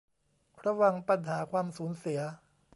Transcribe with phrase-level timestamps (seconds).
[0.65, 2.19] ระวังปัญหาความสูญเสีย